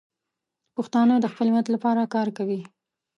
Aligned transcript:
پښتانه 0.75 1.15
د 1.19 1.25
خپل 1.33 1.47
ملت 1.53 1.67
لپاره 1.75 2.01
تل 2.03 2.11
کار 2.13 2.27
کوي. 2.37 2.61